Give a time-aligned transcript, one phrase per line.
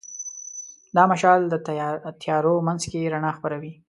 [0.95, 1.55] دا مشال د
[2.23, 3.71] تیارو منځ کې رڼا خپروي.